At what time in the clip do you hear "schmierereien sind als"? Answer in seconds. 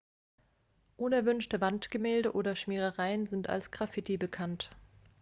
2.55-3.69